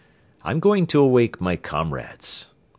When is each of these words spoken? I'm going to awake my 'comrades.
I'm 0.43 0.59
going 0.59 0.87
to 0.87 0.99
awake 0.99 1.39
my 1.39 1.55
'comrades. 1.55 2.47